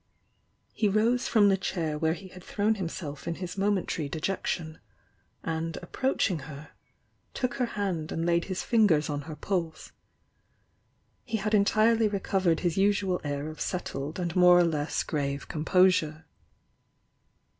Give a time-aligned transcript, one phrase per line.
[0.73, 4.79] He rose from the chair where he had thrown him self m his momentary dejection,
[5.43, 6.71] and approaching her,
[7.35, 9.91] took her hand and laid his fingers on her pulse.
[11.23, 16.25] He had entirely recovered his usual air of settled and more or less grave composure.